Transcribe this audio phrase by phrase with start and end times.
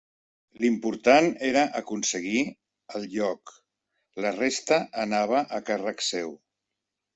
[0.61, 2.41] L'important era aconseguir
[3.01, 3.53] el lloc;
[4.27, 6.37] la resta anava a càrrec seu.